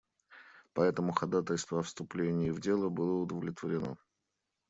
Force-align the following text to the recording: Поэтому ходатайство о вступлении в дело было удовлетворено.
Поэтому 0.73 1.11
ходатайство 1.13 1.77
о 1.81 1.83
вступлении 1.83 2.49
в 2.49 2.59
дело 2.59 2.89
было 2.89 3.21
удовлетворено. 3.21 3.97